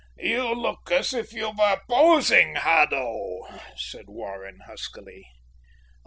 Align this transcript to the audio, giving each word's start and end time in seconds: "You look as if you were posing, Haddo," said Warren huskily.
"You 0.17 0.55
look 0.55 0.89
as 0.89 1.13
if 1.13 1.31
you 1.31 1.51
were 1.55 1.79
posing, 1.87 2.55
Haddo," 2.55 3.47
said 3.75 4.05
Warren 4.07 4.61
huskily. 4.65 5.27